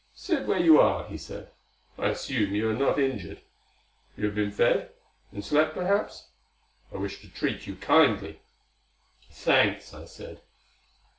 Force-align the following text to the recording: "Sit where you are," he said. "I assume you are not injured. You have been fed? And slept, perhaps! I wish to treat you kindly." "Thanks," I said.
"Sit 0.15 0.47
where 0.47 0.57
you 0.59 0.79
are," 0.79 1.03
he 1.05 1.15
said. 1.15 1.51
"I 1.95 2.07
assume 2.07 2.55
you 2.55 2.67
are 2.71 2.75
not 2.75 2.97
injured. 2.97 3.41
You 4.17 4.25
have 4.25 4.33
been 4.33 4.49
fed? 4.49 4.89
And 5.31 5.45
slept, 5.45 5.75
perhaps! 5.75 6.29
I 6.91 6.97
wish 6.97 7.21
to 7.21 7.29
treat 7.29 7.67
you 7.67 7.75
kindly." 7.75 8.41
"Thanks," 9.29 9.93
I 9.93 10.05
said. 10.05 10.41